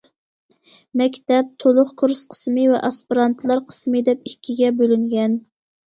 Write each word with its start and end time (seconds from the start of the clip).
مەكتەپ 1.01 1.51
تولۇق 1.65 1.93
كۇرس 2.03 2.25
قىسمى 2.33 2.65
ۋە 2.73 2.83
ئاسپىرانتلار 2.91 3.65
قىسمى 3.71 4.05
دەپ 4.13 4.29
ئىككىگە 4.33 4.77
بۆلۈنگەن. 4.85 5.43